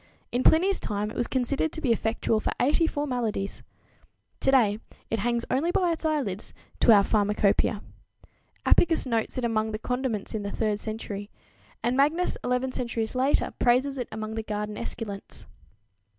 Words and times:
In 0.31 0.41
Pliny's 0.41 0.79
time 0.79 1.11
it 1.11 1.15
was 1.15 1.27
considered 1.27 1.71
to 1.73 1.79
be 1.79 1.91
effectual 1.91 2.39
for 2.39 2.51
84 2.59 3.05
maladies! 3.05 3.61
Today 4.39 4.79
it 5.11 5.19
"hangs 5.19 5.45
only 5.51 5.69
by 5.69 5.91
its 5.91 6.05
eyelids" 6.05 6.55
to 6.79 6.91
our 6.91 7.03
pharmacopoeia. 7.03 7.83
Apicus 8.65 9.05
notes 9.05 9.37
it 9.37 9.45
among 9.45 9.69
the 9.69 9.77
condiments 9.77 10.33
in 10.33 10.41
the 10.41 10.49
third 10.49 10.79
century, 10.79 11.29
and 11.83 11.95
Magnus 11.95 12.35
eleven 12.43 12.71
centuries 12.71 13.13
later 13.13 13.53
praises 13.59 13.99
it 13.99 14.07
among 14.11 14.33
the 14.33 14.41
garden 14.41 14.75
esculents. 14.75 15.45